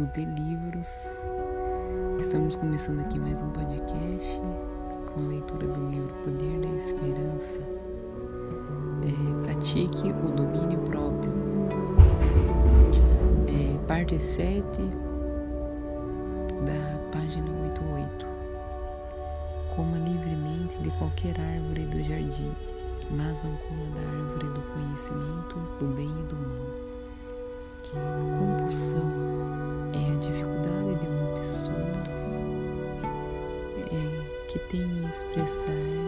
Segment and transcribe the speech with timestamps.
[0.00, 1.14] do Delivros.
[2.18, 4.40] Estamos começando aqui mais um podcast
[5.12, 7.60] com a leitura do livro Poder da Esperança.
[9.02, 11.30] É, pratique o domínio próprio.
[13.46, 14.62] É, parte 7
[16.64, 18.26] da página 88.
[19.76, 22.50] Coma livremente de qualquer árvore do jardim,
[23.10, 26.70] mas não coma da árvore do conhecimento do bem e do mal.
[28.38, 29.69] Compulsão
[35.22, 35.99] expressar,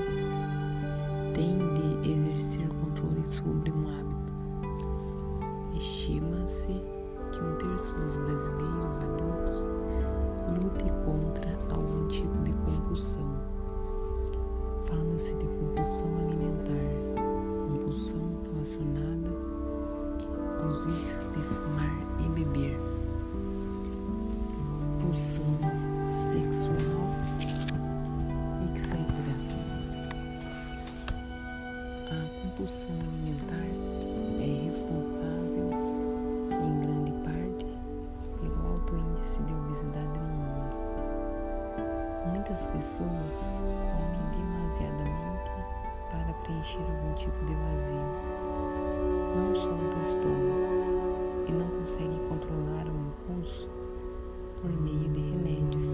[54.63, 55.89] por meio de remédios.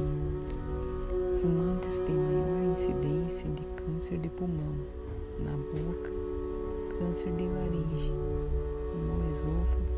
[1.40, 4.74] Fumantes têm maior incidência de câncer de pulmão,
[5.42, 6.12] na boca,
[6.98, 8.12] câncer de laringe,
[8.94, 9.88] no esôfago,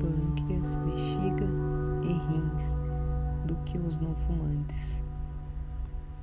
[0.00, 1.46] pâncreas, bexiga
[2.02, 2.72] e rins
[3.46, 5.00] do que os não fumantes.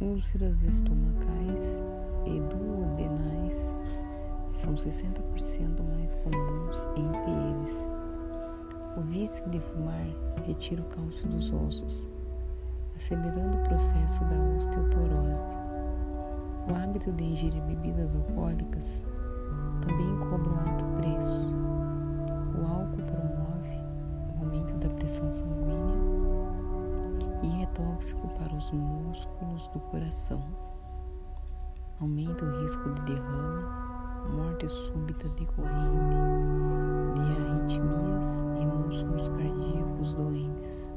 [0.02, 1.82] Úlceras estomacais
[2.26, 3.72] e duodenais
[4.50, 7.95] são 60% mais comuns entre eles.
[8.98, 10.08] O vício de fumar
[10.46, 12.08] retira o cálcio dos ossos,
[12.96, 15.44] acelerando o processo da osteoporose.
[16.70, 19.06] O hábito de ingerir bebidas alcoólicas
[19.82, 21.56] também cobra um alto preço.
[22.58, 23.78] O álcool promove
[24.34, 25.96] o aumento da pressão sanguínea
[27.44, 30.42] e é tóxico para os músculos do coração.
[32.00, 33.64] Aumenta o risco de derrame,
[34.30, 36.16] morte súbita decorrente
[37.16, 40.94] de arritmias e músculos cardíacos doentes,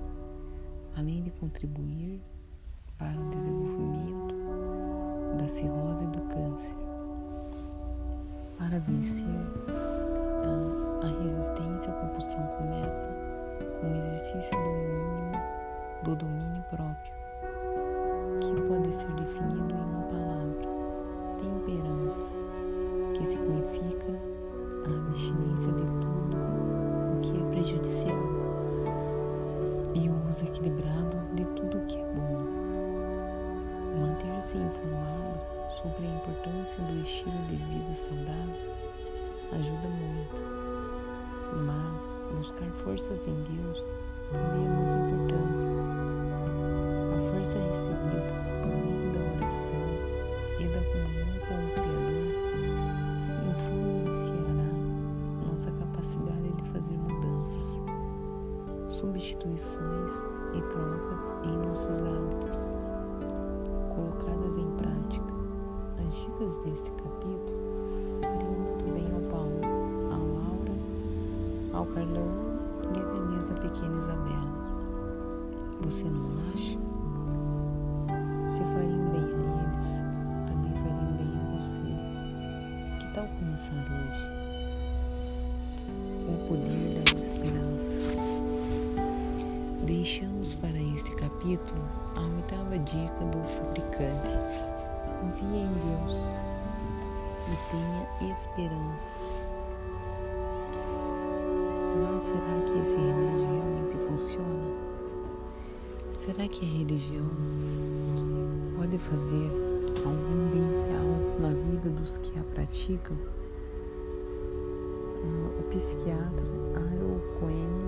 [0.96, 2.20] além de contribuir
[2.98, 4.34] para o desenvolvimento
[5.38, 6.76] da cirrose do câncer.
[8.58, 9.26] Para vencer
[10.42, 13.08] a, a resistência à compulsão começa
[13.80, 15.18] com o exercício do mínimo
[16.02, 17.12] do domínio próprio,
[18.40, 20.68] que pode ser definido em uma palavra:
[21.38, 22.37] temperança,
[23.18, 24.12] que significa
[24.86, 28.22] a abstinência de tudo o que é prejudicial
[29.94, 32.46] e o uso equilibrado de tudo o que é bom.
[33.98, 35.40] Manter-se informado
[35.82, 38.78] sobre a importância do estilo de vida saudável
[39.52, 40.36] ajuda muito,
[41.66, 43.82] mas buscar forças em Deus
[44.30, 45.66] também é muito importante.
[47.10, 48.20] A força recebida
[48.62, 49.86] por meio da oração
[50.60, 51.97] e da comunhão com o Criador
[58.98, 60.12] substituições
[60.54, 62.58] e trocas em nossos hábitos,
[63.94, 65.32] colocadas em prática.
[65.98, 67.54] As dicas desse capítulo
[68.20, 69.60] fariam muito bem ao Paulo,
[70.12, 70.74] à Laura,
[71.74, 72.26] ao Carlão
[72.92, 74.58] e até mesmo a pequena Isabela.
[75.82, 76.76] Você não acha?
[78.50, 79.86] Se fariam bem a eles,
[80.48, 81.90] também fariam bem a você.
[82.98, 84.24] Que tal começar hoje?
[86.26, 87.17] O poder da.
[89.88, 91.80] Deixamos para este capítulo
[92.14, 94.32] a oitava dica do fabricante.
[95.18, 96.12] Confie em Deus
[97.48, 99.22] e tenha esperança.
[102.02, 104.68] Mas será que esse remédio realmente funciona?
[106.12, 107.30] Será que a religião
[108.76, 109.50] pode fazer
[110.04, 113.16] algum bem real na vida dos que a praticam?
[115.58, 116.44] O psiquiatra
[116.76, 117.87] Harold Cohen,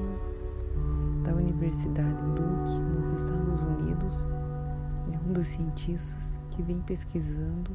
[1.41, 4.29] Universidade Duke, nos Estados Unidos,
[5.13, 7.71] é um dos cientistas que vem pesquisando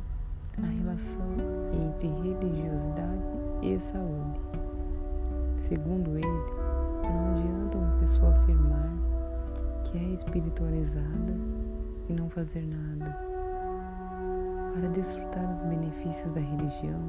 [0.57, 1.25] a relação
[1.73, 3.23] entre religiosidade
[3.61, 4.39] e saúde.
[5.57, 6.27] Segundo ele,
[7.03, 8.91] não adianta uma pessoa afirmar
[9.83, 11.33] que é espiritualizada
[12.07, 13.17] e não fazer nada.
[14.73, 17.01] Para desfrutar os benefícios da religião,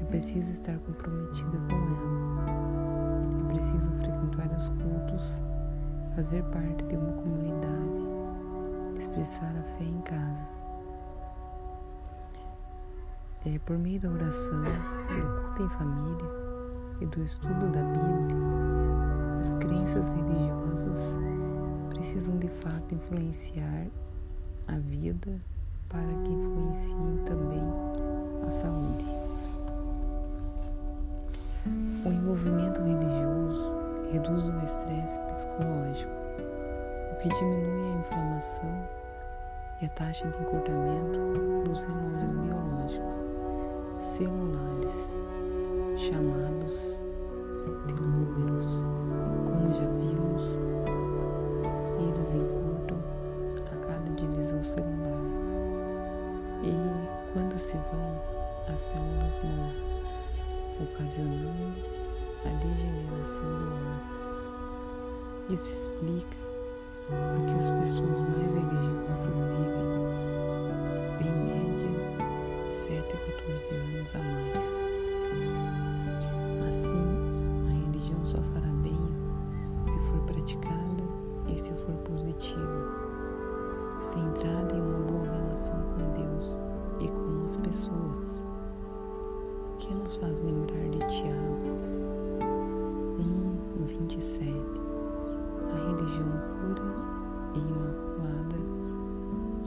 [0.00, 2.75] é preciso estar comprometida com ela.
[3.56, 5.40] Preciso frequentar os cultos,
[6.14, 10.46] fazer parte de uma comunidade, expressar a fé em casa.
[13.46, 16.30] É por meio da oração, do culto em família
[17.00, 18.36] e do estudo da Bíblia,
[19.40, 21.18] as crenças religiosas
[21.88, 23.86] precisam de fato influenciar
[24.68, 25.40] a vida
[25.88, 27.64] para que influenciem também
[28.46, 29.25] a saúde.
[32.04, 33.76] O envolvimento religioso
[34.12, 36.12] reduz o estresse psicológico,
[37.12, 38.88] o que diminui a inflamação
[39.82, 41.18] e a taxa de encurtamento
[41.64, 43.16] dos relógios biológicos
[44.06, 45.12] celulares,
[45.96, 47.02] chamados
[47.86, 48.85] telômeros,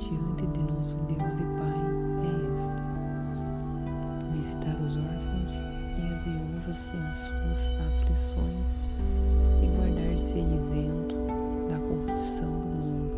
[0.10, 1.80] diante de nosso Deus e Pai
[2.26, 2.82] é esta:
[4.34, 5.56] visitar os órfãos
[5.98, 8.80] e as viúvas nas suas aflições
[9.62, 11.16] e guardar-se isento
[11.70, 13.18] da corrupção do mundo.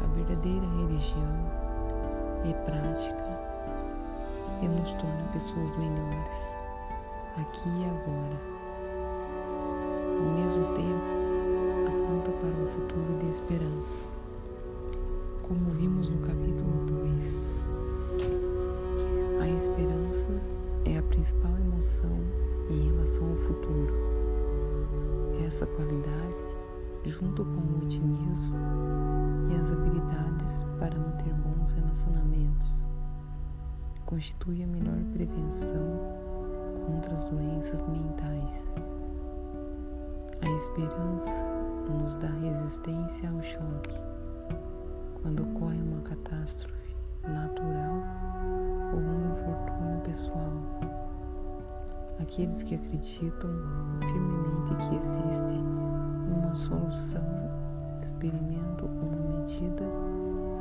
[0.00, 1.36] A verdadeira religião
[2.44, 3.28] é prática
[4.62, 6.54] e nos torna pessoas melhores,
[7.36, 8.58] aqui e agora
[10.18, 11.18] ao mesmo tempo,
[11.86, 14.17] aponta para um futuro de esperança.
[15.48, 17.38] Como vimos no capítulo 2,
[19.40, 20.28] a esperança
[20.84, 22.18] é a principal emoção
[22.68, 23.94] em relação ao futuro.
[25.46, 26.34] Essa qualidade,
[27.06, 28.58] junto com o otimismo
[29.50, 32.84] e as habilidades para manter bons relacionamentos,
[34.04, 35.98] constitui a melhor prevenção
[36.84, 38.74] contra as doenças mentais.
[40.42, 41.42] A esperança
[41.88, 44.07] nos dá resistência ao choque.
[45.22, 48.02] Quando ocorre uma catástrofe natural
[48.92, 50.52] ou um infortúnio pessoal,
[52.20, 53.50] aqueles que acreditam
[54.00, 55.58] firmemente que existe
[56.28, 57.22] uma solução
[58.02, 59.84] experimentam uma medida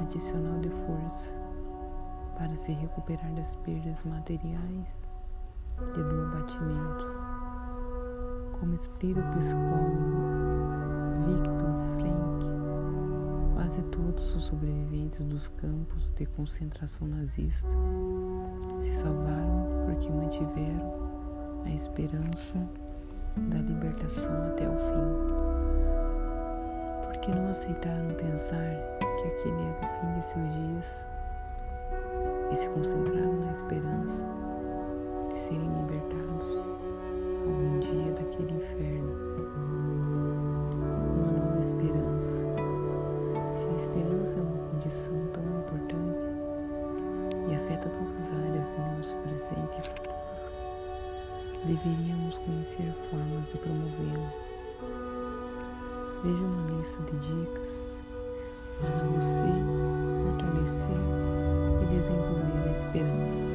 [0.02, 1.34] adicional de força
[2.38, 5.04] para se recuperar das perdas materiais
[5.80, 7.06] e do abatimento.
[8.60, 10.18] Como explica o psicólogo
[11.44, 11.77] todos
[14.38, 17.68] os sobreviventes dos campos de concentração nazista
[18.80, 22.60] se salvaram porque mantiveram a esperança
[23.36, 25.08] da libertação até o fim.
[27.08, 31.08] Porque não aceitaram pensar que aquele era o fim de seus dias
[32.52, 34.24] e se concentraram na esperança
[35.30, 36.58] de serem libertados
[37.44, 39.18] algum dia daquele inferno.
[44.88, 46.18] Condição tão importante
[47.50, 50.16] e afeta tantas áreas do nosso presente e futuro,
[51.66, 54.32] deveríamos conhecer formas de promovê-la.
[56.24, 57.98] Veja uma lista de dicas
[58.80, 59.44] para você
[60.24, 60.96] fortalecer
[61.82, 63.46] e desenvolver a esperança.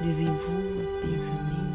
[0.00, 1.67] Desenvolva pensamentos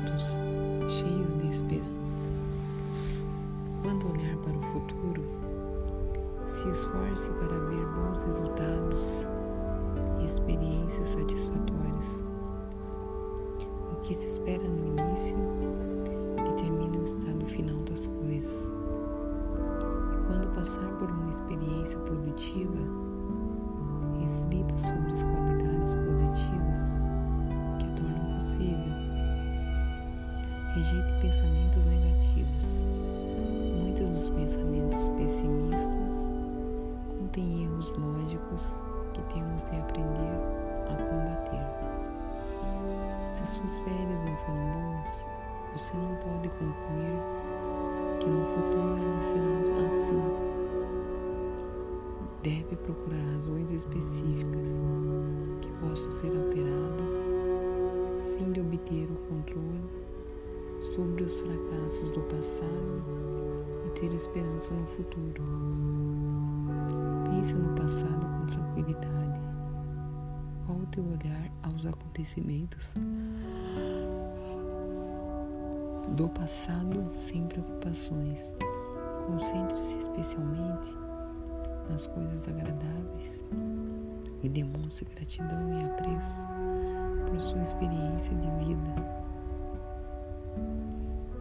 [6.63, 9.25] se esforce para ver bons resultados
[10.21, 12.23] e experiências satisfatórias.
[13.91, 15.35] O que se espera no início
[16.37, 18.71] determina o estado final das coisas.
[20.13, 22.79] E quando passar por uma experiência positiva,
[24.17, 26.93] reflita sobre as qualidades positivas
[28.39, 28.93] possível.
[30.75, 32.81] Rejeite pensamentos negativos.
[33.81, 36.32] Muitos dos pensamentos pessimistas
[37.33, 38.79] contêm erros lógicos
[39.13, 40.37] que temos de aprender
[40.87, 41.65] a combater.
[43.31, 45.27] Se suas férias não foram boas,
[45.75, 47.17] você não pode concluir
[48.19, 50.21] que no futuro elas serão assim.
[52.43, 54.81] Deve procurar razões específicas
[55.61, 57.15] que possam ser alteradas
[58.37, 59.81] fim de obter o controle
[60.81, 63.03] sobre os fracassos do passado
[63.87, 65.43] e ter esperança no futuro.
[67.43, 69.41] Pense no passado com tranquilidade.
[70.65, 72.93] Volte o olhar aos acontecimentos
[76.15, 78.53] do passado sem preocupações.
[79.27, 80.89] Concentre-se especialmente
[81.89, 83.43] nas coisas agradáveis
[84.41, 86.39] e demonstre gratidão e apreço
[87.27, 88.93] por sua experiência de vida.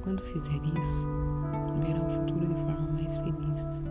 [0.02, 1.06] Quando fizer isso,
[1.84, 3.81] verá o futuro de forma mais feliz,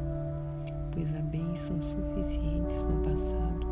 [1.71, 3.65] bênçãos suficientes no passado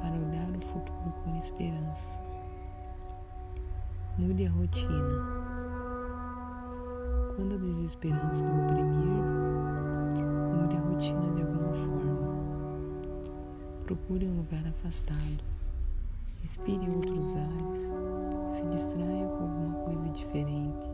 [0.00, 2.18] para olhar o futuro com esperança.
[4.18, 4.92] Mude a rotina.
[7.36, 9.24] Quando a desesperança o oprimir,
[10.56, 12.32] mude a rotina de alguma forma.
[13.84, 15.44] Procure um lugar afastado.
[16.42, 17.94] Respire outros ares.
[18.48, 20.92] Se distraia com alguma coisa diferente.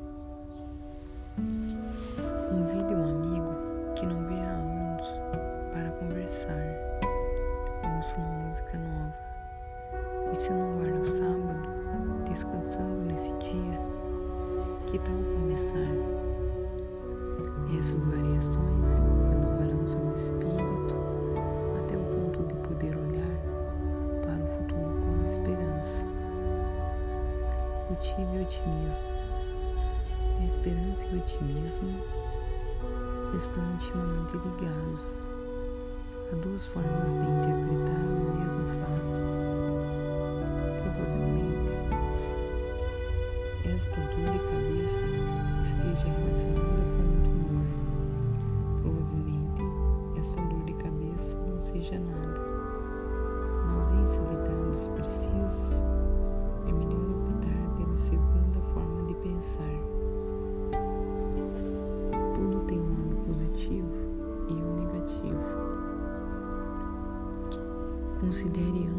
[2.48, 2.77] Convide
[43.78, 45.06] esta dor de cabeça
[45.62, 47.62] esteja relacionada com um tumor.
[48.82, 49.62] Provavelmente,
[50.18, 52.40] essa dor de cabeça não seja nada.
[53.66, 55.80] Na ausência de dados precisos,
[56.66, 59.78] é melhor optar pela segunda forma de pensar.
[62.34, 63.94] Tudo tem um lado positivo
[64.48, 65.38] e um negativo.
[68.18, 68.97] Considere ambos,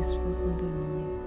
[0.00, 1.20] em sua companhia.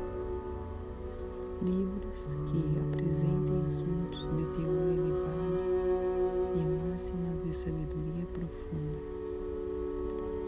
[1.61, 5.59] Livros que apresentem assuntos de teor elevado
[6.55, 8.97] e máximas de sabedoria profunda.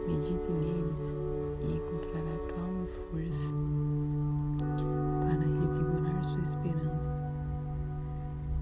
[0.08, 1.15] Medite neles
[1.62, 3.53] e encontrará calma e força
[5.22, 7.32] para revigorar sua esperança.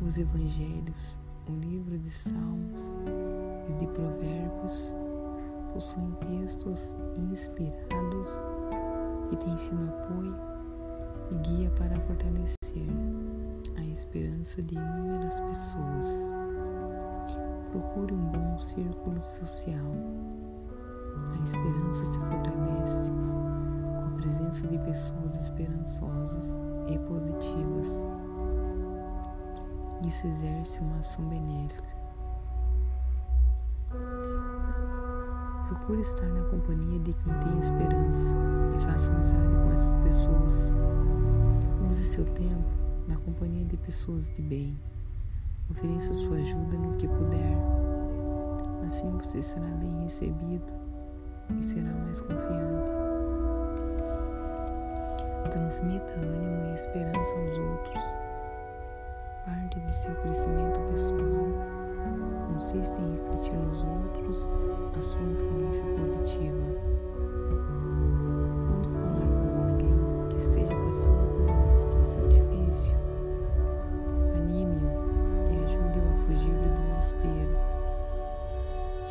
[0.05, 1.17] Os Evangelhos,
[1.48, 2.82] o livro de Salmos
[3.70, 4.93] e de Provérbios
[5.74, 8.41] possuem textos inspirados
[9.30, 10.36] que têm sido apoio
[11.32, 12.88] e guia para fortalecer
[13.77, 16.30] a esperança de inúmeras pessoas.
[17.72, 19.92] Procure um bom círculo social.
[21.34, 26.56] A esperança se fortalece com a presença de pessoas esperançosas
[26.88, 27.88] e positivas.
[30.03, 32.02] Isso exerce uma ação benéfica.
[35.74, 38.36] Procure estar na companhia de quem tem esperança
[38.75, 40.75] e faça amizade com essas pessoas.
[41.89, 42.70] Use seu tempo
[43.08, 44.77] na companhia de pessoas de bem.
[45.72, 47.58] Ofereça sua ajuda no que puder.
[48.86, 50.72] Assim você será bem recebido
[51.60, 52.92] e será mais confiante.
[55.50, 58.03] Transmita ânimo e esperança aos outros.
[59.44, 61.73] Parte de seu crescimento pessoal
[62.53, 64.55] consiste em refletir nos outros
[64.95, 66.63] a sua influência positiva.
[68.67, 72.93] Quando falar com alguém que esteja passando por uma situação difícil,
[74.36, 74.91] anime-o
[75.50, 77.55] e ajude-o a fugir do desespero.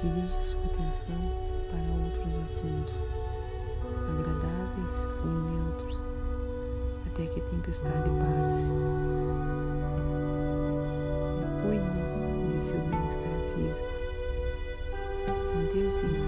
[0.00, 1.22] Dirige sua atenção
[1.70, 3.08] para outros assuntos,
[4.08, 6.00] agradáveis ou neutros,
[7.06, 8.70] até que a tempestade passe.
[11.62, 13.86] Cuide de seu bem-estar físico.
[15.54, 16.21] Manter-se em forma,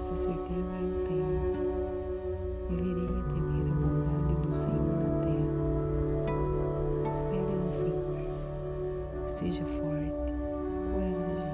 [0.00, 1.60] essa certeza eu tenho.
[2.70, 5.54] Viverei a temer a bondade do Senhor na terra.
[7.10, 8.16] Espere no Senhor.
[9.26, 10.32] Seja forte.
[10.92, 11.52] Coragem.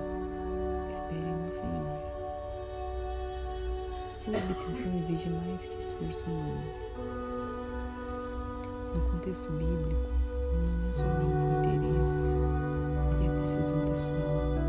[0.93, 1.99] Espere no Senhor.
[4.09, 6.63] Sua obtenção exige mais que esforço humano.
[8.95, 10.09] No contexto bíblico,
[10.53, 11.81] não é somente o
[13.25, 14.66] interesse esperança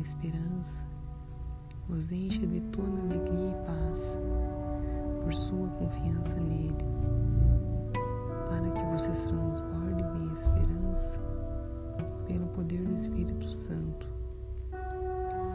[0.00, 0.84] esperança
[1.88, 4.18] os encha de toda alegria e paz
[5.22, 6.76] por sua confiança nele,
[8.48, 11.20] para que vocês transbordem de esperança
[12.28, 14.08] pelo poder do Espírito Santo.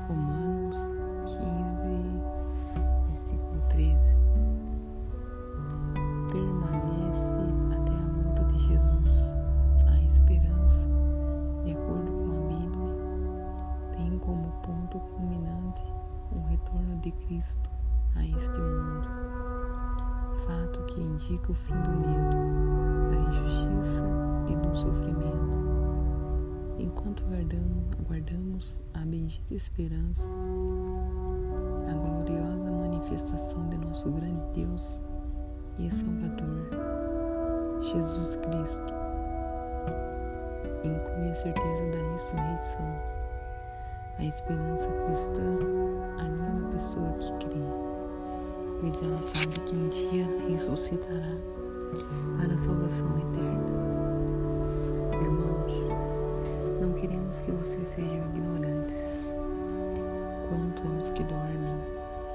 [0.08, 0.78] Romanos
[1.26, 2.15] 15,
[29.78, 30.24] esperança,
[31.90, 35.02] a gloriosa manifestação de nosso grande Deus
[35.78, 36.70] e Salvador,
[37.82, 38.94] Jesus Cristo,
[40.82, 42.86] inclui a certeza da ressurreição.
[44.18, 45.58] A esperança cristã
[46.20, 47.66] anima a pessoa que crê,
[48.80, 51.36] pois ela sabe que um dia ressuscitará
[52.38, 53.76] para a salvação eterna.
[55.22, 55.74] Irmãos,
[56.80, 58.75] não queremos que vocês sejam ignorantes
[60.86, 61.80] aos que dormem,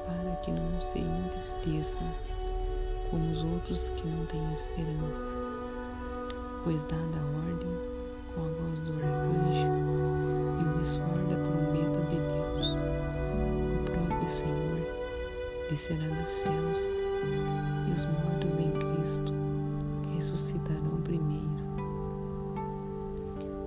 [0.07, 2.07] para que não se entristeçam
[3.11, 5.37] como os outros que não têm esperança,
[6.63, 8.01] pois dada a ordem
[8.35, 9.69] com a voz do arcanjo
[10.61, 12.67] e o ressoar da trombeta de Deus,
[13.75, 14.81] o próprio Senhor
[15.69, 16.81] descerá dos céus
[17.89, 19.33] e os mortos em Cristo
[20.15, 21.51] ressuscitarão primeiro.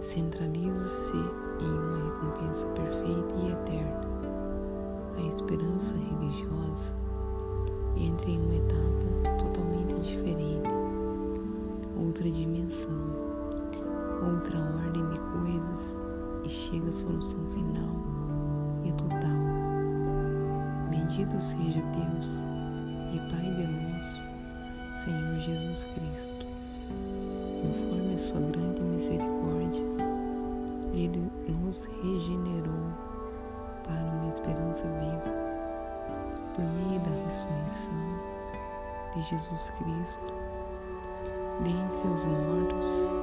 [0.02, 1.18] Centraliza-se
[1.60, 4.13] em uma recompensa perfeita e eterna.
[5.16, 6.94] A esperança religiosa
[7.96, 10.70] entra em uma etapa totalmente diferente,
[11.98, 12.92] outra dimensão,
[14.26, 15.96] outra ordem de coisas
[16.44, 17.96] e chega à solução final
[18.84, 19.20] e total.
[20.90, 22.40] Bendito seja Deus
[23.14, 24.24] e Pai de nosso
[25.04, 26.46] Senhor Jesus Cristo,
[27.62, 29.84] conforme a sua grande misericórdia,
[30.94, 33.13] Ele nos regenerou
[33.84, 35.34] para uma esperança viva,
[36.56, 37.94] por meio da ressurreição
[39.16, 40.34] de Jesus Cristo,
[41.64, 43.23] dentre os mortos,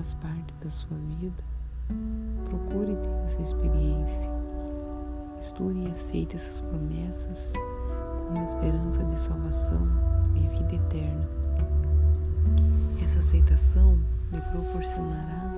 [0.00, 1.44] faz parte da sua vida,
[2.48, 4.30] procure ter essa experiência.
[5.38, 7.52] Estude e aceite essas promessas
[8.26, 9.86] como esperança de salvação
[10.34, 11.28] e vida eterna.
[13.04, 13.98] Essa aceitação
[14.32, 15.52] lhe proporcionará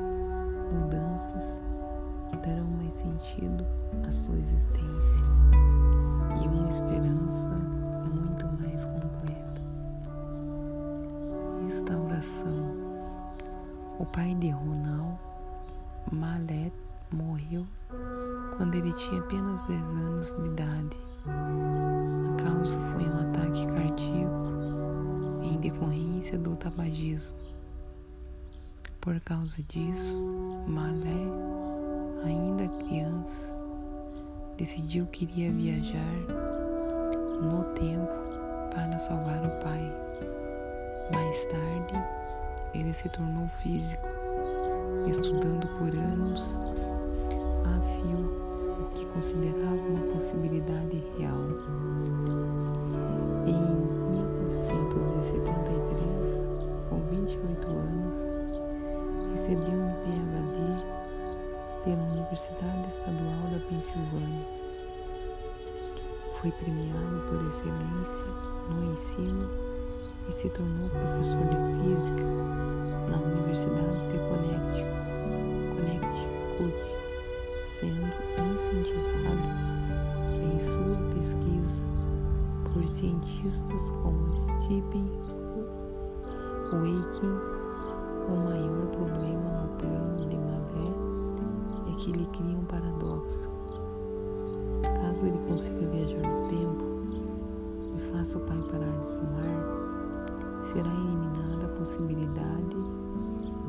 [0.73, 1.61] mudanças
[2.29, 3.65] que darão mais sentido
[4.09, 5.25] à sua existência
[6.43, 7.49] e uma esperança
[14.13, 15.19] pai de Ronald,
[16.13, 16.73] Malet,
[17.11, 17.67] morreu
[18.57, 20.97] quando ele tinha apenas 10 anos de idade.
[21.27, 27.35] A causa foi um ataque cardíaco em decorrência do tabagismo.
[29.01, 30.21] Por causa disso,
[30.69, 31.27] Malé,
[32.25, 33.51] ainda criança,
[34.59, 36.15] decidiu que iria viajar
[37.41, 38.13] no tempo
[38.75, 39.91] para salvar o pai.
[41.15, 42.22] Mais tarde,
[42.75, 44.07] ele se tornou físico,
[45.07, 46.61] estudando por anos
[47.65, 48.43] a fio
[48.81, 51.39] o que considerava uma possibilidade real.
[53.47, 53.77] Em
[54.11, 56.41] 1973,
[56.89, 58.19] com 28 anos,
[59.31, 60.83] recebeu um PhD
[61.85, 64.47] pela Universidade Estadual da Pensilvânia.
[66.41, 68.27] Foi premiado por excelência
[68.71, 69.51] no ensino
[70.29, 72.32] e se tornou professor de física
[73.53, 74.17] Universidade de
[75.77, 76.81] Connecticut,
[77.61, 78.09] sendo
[78.51, 79.47] incentivado
[80.43, 81.79] em sua pesquisa
[82.73, 85.05] por cientistas como Stephen
[86.71, 87.37] Hawking
[88.27, 90.89] o maior problema no plano de Mavé
[91.91, 93.51] é que ele cria um paradoxo.
[94.83, 96.85] Caso ele consiga viajar no tempo
[97.97, 102.92] e faça o pai parar de fumar, será eliminada a possibilidade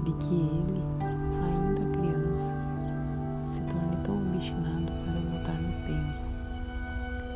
[0.04, 2.54] de que ele, ainda criança,
[3.46, 6.20] se torne tão obstinado para voltar no tempo,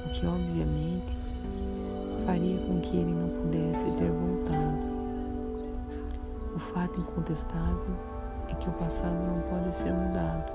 [0.06, 1.18] o que obviamente
[2.26, 4.88] faria com que ele não pudesse ter voltado.
[6.56, 7.96] O fato incontestável
[8.50, 10.52] é que o passado não pode ser mudado.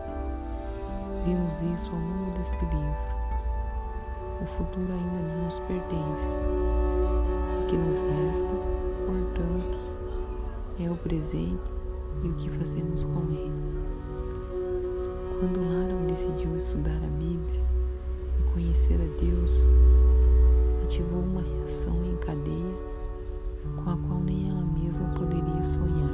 [1.24, 3.12] Vimos isso ao longo deste livro.
[4.42, 6.34] O futuro ainda não nos pertence.
[7.62, 8.54] O que nos resta,
[9.06, 9.78] portanto,
[10.80, 11.81] é o presente
[12.22, 13.62] e o que fazemos com ele.
[15.40, 17.62] Quando Lara decidiu estudar a Bíblia
[18.38, 19.50] e conhecer a Deus,
[20.84, 22.74] ativou uma reação em cadeia
[23.76, 26.10] com a qual nem ela mesma poderia sonhar.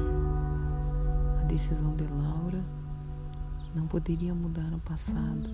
[1.40, 2.62] A decisão de Laura
[3.74, 5.50] não poderia mudar o passado,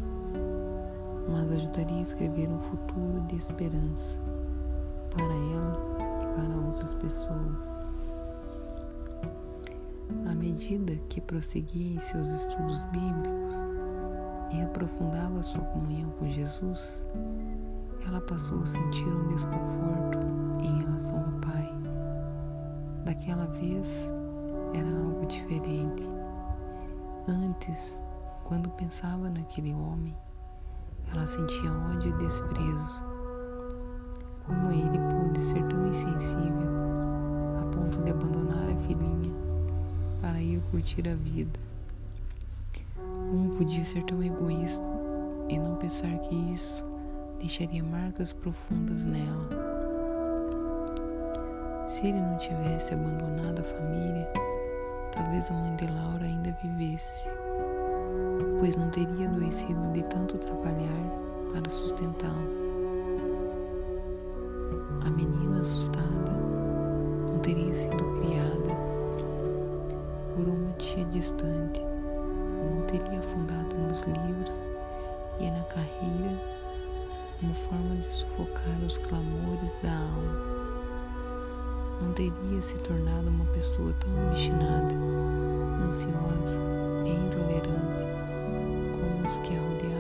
[1.28, 4.20] mas ajudaria a escrever um futuro de esperança
[5.10, 7.83] para ela e para outras pessoas.
[10.26, 13.54] À medida que prosseguia em seus estudos bíblicos
[14.50, 17.04] e aprofundava sua comunhão com Jesus,
[18.06, 20.18] ela passou a sentir um desconforto
[20.62, 21.68] em relação ao Pai.
[23.04, 24.10] Daquela vez
[24.72, 26.08] era algo diferente.
[27.28, 28.00] Antes,
[28.44, 30.16] quando pensava naquele homem,
[31.12, 33.02] ela sentia ódio e desprezo.
[34.46, 36.70] Como ele pôde ser tão insensível
[37.60, 39.43] a ponto de abandonar a filhinha
[40.24, 41.60] para ir curtir a vida?
[42.96, 44.82] Como podia ser tão egoísta
[45.50, 46.82] e não pensar que isso
[47.38, 49.50] deixaria marcas profundas nela?
[51.86, 54.24] Se ele não tivesse abandonado a família,
[55.12, 57.20] talvez a mãe de Laura ainda vivesse.
[58.58, 61.10] pois não teria adoecido de tanto trabalhar
[61.52, 62.63] para sustentá-lo.
[71.32, 74.68] Não teria fundado nos livros
[75.40, 76.38] e na carreira
[77.40, 80.54] como forma de sufocar os clamores da alma.
[82.02, 84.94] Não teria se tornado uma pessoa tão obstinada,
[85.86, 86.60] ansiosa
[87.06, 88.04] e intolerante
[89.00, 89.93] como os que a rodeavam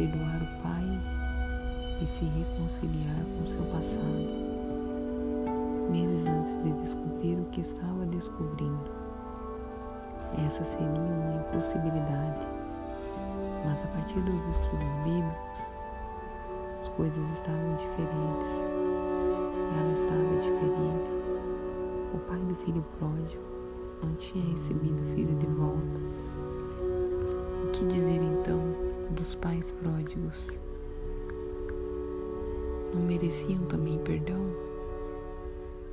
[0.00, 1.00] perdoar o pai
[2.00, 4.50] e se reconciliar com seu passado.
[5.90, 8.90] Meses antes de descobrir o que estava descobrindo.
[10.46, 12.48] Essa seria uma impossibilidade,
[13.66, 15.74] mas a partir dos estudos bíblicos,
[16.80, 18.48] as coisas estavam diferentes.
[19.78, 21.10] Ela estava diferente.
[22.14, 23.42] O pai do filho pródigo
[24.02, 26.00] não tinha recebido o filho de volta.
[27.64, 30.48] O que dizer então dos pais pródigos?
[32.94, 34.44] Não mereciam também perdão?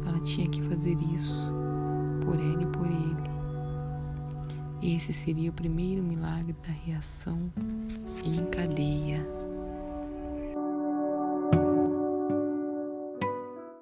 [0.06, 1.52] Ela tinha que fazer isso
[2.24, 3.28] por ela e por ele.
[4.96, 7.52] Esse seria o primeiro milagre da reação
[8.24, 9.37] em cadeia.